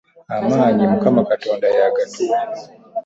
[0.35, 2.37] Amaanyi Mukama Katonda yagatuwa.